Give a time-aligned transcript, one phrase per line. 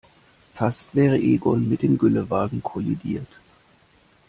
[0.55, 3.39] Fast wäre Egon mit dem Güllewagen kollidiert.